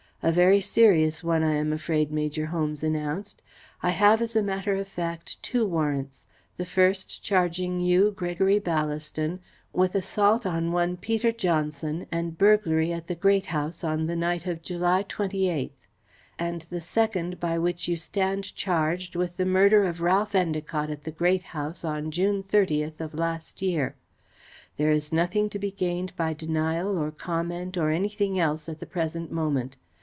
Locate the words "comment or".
27.09-27.89